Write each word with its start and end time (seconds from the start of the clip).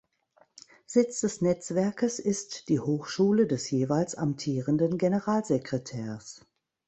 Sitz 0.87 1.19
des 1.21 1.41
Netzwerkes 1.41 2.17
ist 2.17 2.69
die 2.69 2.79
Hochschule 2.79 3.45
des 3.45 3.69
jeweils 3.69 4.15
amtierenden 4.15 4.97
Generalsekretärs. 4.97 6.41